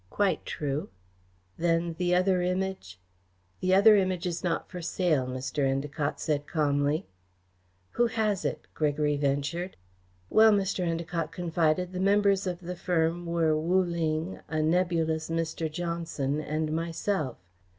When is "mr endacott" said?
5.27-6.19, 10.53-11.31